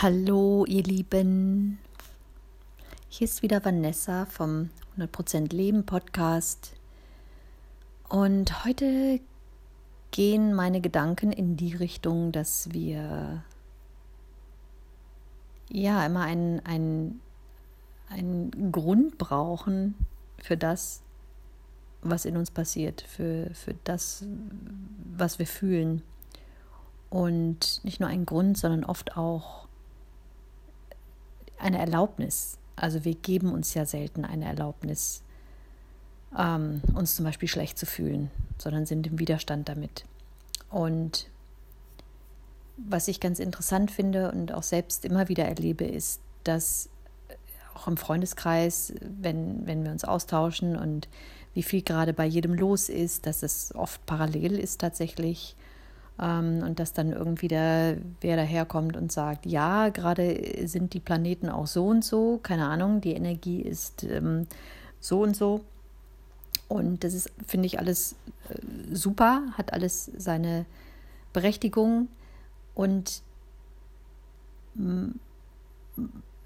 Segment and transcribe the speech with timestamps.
[0.00, 1.80] Hallo, ihr Lieben.
[3.08, 6.76] Hier ist wieder Vanessa vom 100% Leben Podcast.
[8.08, 9.18] Und heute
[10.12, 13.42] gehen meine Gedanken in die Richtung, dass wir
[15.68, 17.20] ja immer einen, einen,
[18.70, 19.96] Grund brauchen
[20.40, 21.02] für das,
[22.02, 24.24] was in uns passiert, für, für das,
[25.16, 26.04] was wir fühlen.
[27.10, 29.67] Und nicht nur einen Grund, sondern oft auch
[31.58, 32.58] eine Erlaubnis.
[32.76, 35.22] Also wir geben uns ja selten eine Erlaubnis,
[36.38, 40.04] ähm, uns zum Beispiel schlecht zu fühlen, sondern sind im Widerstand damit.
[40.70, 41.28] Und
[42.76, 46.88] was ich ganz interessant finde und auch selbst immer wieder erlebe, ist, dass
[47.74, 51.08] auch im Freundeskreis, wenn, wenn wir uns austauschen und
[51.54, 55.56] wie viel gerade bei jedem los ist, dass es oft parallel ist tatsächlich
[56.18, 61.68] und dass dann irgendwie der, wer daherkommt und sagt, ja, gerade sind die Planeten auch
[61.68, 64.48] so und so, keine Ahnung, die Energie ist ähm,
[64.98, 65.60] so und so.
[66.66, 68.16] Und das ist, finde ich, alles
[68.48, 68.56] äh,
[68.94, 70.66] super, hat alles seine
[71.32, 72.08] Berechtigung.
[72.74, 73.22] Und
[74.74, 75.10] mm,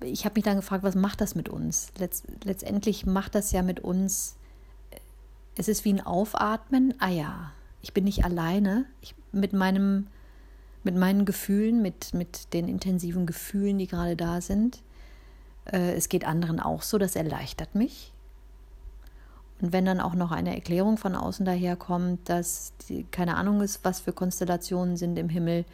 [0.00, 1.92] ich habe mich dann gefragt, was macht das mit uns?
[1.98, 4.36] Letz letztendlich macht das ja mit uns,
[4.90, 4.96] äh,
[5.56, 6.94] es ist wie ein Aufatmen.
[7.00, 10.08] Ah ja, ich bin nicht alleine ich, mit meinem
[10.84, 14.80] mit meinen Gefühlen, mit, mit den intensiven Gefühlen, die gerade da sind.
[15.66, 18.12] Äh, es geht anderen auch so, das erleichtert mich.
[19.60, 23.84] Und wenn dann auch noch eine Erklärung von außen daherkommt, dass die, keine Ahnung ist,
[23.84, 25.64] was für Konstellationen sind im Himmel,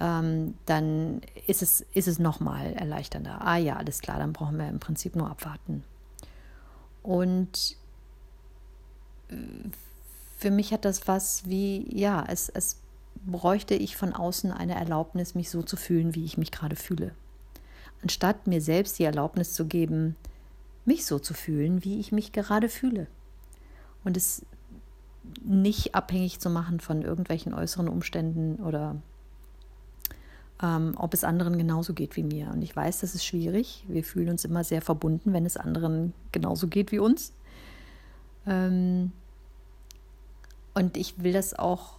[0.00, 3.42] ähm, dann ist es, ist es nochmal erleichternder.
[3.42, 5.84] Ah ja, alles klar, dann brauchen wir im Prinzip nur abwarten.
[7.02, 7.76] Und
[9.28, 9.34] äh,
[10.36, 12.80] für mich hat das was wie, ja, es, es
[13.24, 17.12] bräuchte ich von außen eine Erlaubnis, mich so zu fühlen, wie ich mich gerade fühle.
[18.02, 20.14] Anstatt mir selbst die Erlaubnis zu geben,
[20.84, 23.06] mich so zu fühlen, wie ich mich gerade fühle.
[24.04, 24.44] Und es
[25.42, 28.96] nicht abhängig zu machen von irgendwelchen äußeren Umständen oder
[30.62, 32.50] ähm, ob es anderen genauso geht wie mir.
[32.50, 33.84] Und ich weiß, das ist schwierig.
[33.88, 37.32] Wir fühlen uns immer sehr verbunden, wenn es anderen genauso geht wie uns.
[38.46, 39.12] Ähm,
[40.76, 41.94] und ich will das auch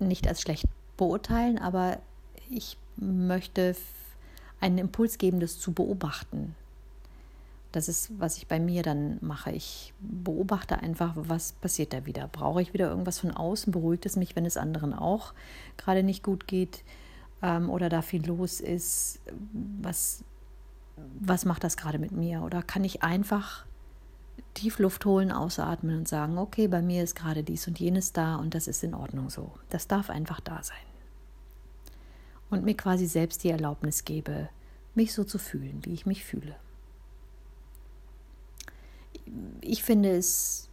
[0.00, 0.66] nicht als schlecht
[0.96, 1.98] beurteilen, aber
[2.50, 3.76] ich möchte
[4.60, 6.56] einen Impuls geben, das zu beobachten.
[7.70, 9.52] Das ist, was ich bei mir dann mache.
[9.52, 12.26] Ich beobachte einfach, was passiert da wieder.
[12.26, 13.72] Brauche ich wieder irgendwas von außen?
[13.72, 15.32] Beruhigt es mich, wenn es anderen auch
[15.76, 16.82] gerade nicht gut geht
[17.40, 19.20] ähm, oder da viel los ist?
[19.52, 20.24] Was,
[21.20, 22.42] was macht das gerade mit mir?
[22.42, 23.64] Oder kann ich einfach
[24.54, 28.36] tief Luft holen, ausatmen und sagen, okay, bei mir ist gerade dies und jenes da
[28.36, 29.52] und das ist in Ordnung so.
[29.70, 30.76] Das darf einfach da sein.
[32.50, 34.48] Und mir quasi selbst die Erlaubnis gebe,
[34.94, 36.56] mich so zu fühlen, wie ich mich fühle.
[39.60, 40.68] Ich finde es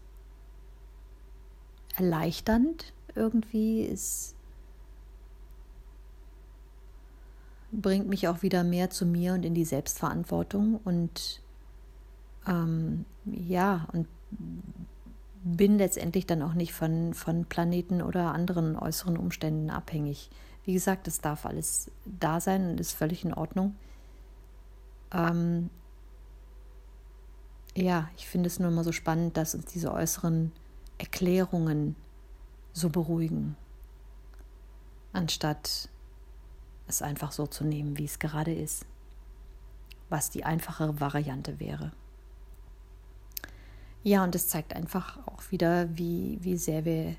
[1.96, 4.36] erleichternd irgendwie, es
[7.72, 11.42] bringt mich auch wieder mehr zu mir und in die Selbstverantwortung und
[12.48, 14.08] ähm, ja, und
[15.44, 20.30] bin letztendlich dann auch nicht von, von Planeten oder anderen äußeren Umständen abhängig.
[20.66, 23.76] Wie gesagt, es darf alles da sein und ist völlig in Ordnung.
[25.14, 25.70] Ähm,
[27.76, 30.52] ja, ich finde es nur immer so spannend, dass uns diese äußeren
[30.98, 31.96] Erklärungen
[32.74, 33.56] so beruhigen,
[35.14, 35.90] anstatt
[36.88, 38.86] es einfach so zu nehmen, wie es gerade ist,
[40.10, 41.92] was die einfachere Variante wäre.
[44.08, 47.18] Ja, und es zeigt einfach auch wieder, wie, wie sehr wir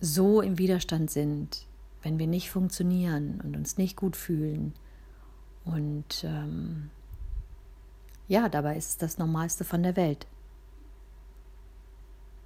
[0.00, 1.66] so im Widerstand sind,
[2.02, 4.72] wenn wir nicht funktionieren und uns nicht gut fühlen.
[5.66, 6.88] Und ähm,
[8.28, 10.26] ja, dabei ist es das Normalste von der Welt.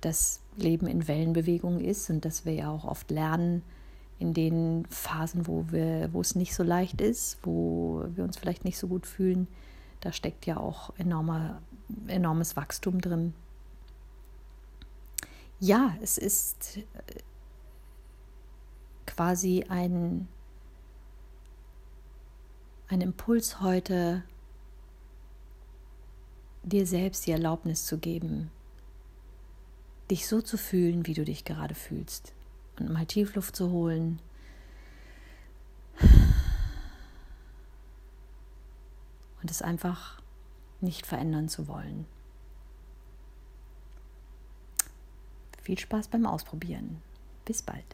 [0.00, 3.62] Das Leben in Wellenbewegung ist und dass wir ja auch oft lernen,
[4.18, 8.64] in den Phasen, wo, wir, wo es nicht so leicht ist, wo wir uns vielleicht
[8.64, 9.46] nicht so gut fühlen,
[10.04, 11.62] da steckt ja auch enormer,
[12.06, 13.32] enormes Wachstum drin.
[15.60, 16.82] Ja, es ist äh,
[19.06, 20.28] quasi ein,
[22.88, 24.22] ein Impuls heute,
[26.62, 28.50] dir selbst die Erlaubnis zu geben,
[30.10, 32.34] dich so zu fühlen, wie du dich gerade fühlst.
[32.78, 34.18] Und mal Tiefluft zu holen
[39.44, 40.22] und es einfach
[40.80, 42.06] nicht verändern zu wollen.
[45.60, 47.02] Viel Spaß beim Ausprobieren.
[47.44, 47.84] Bis bald.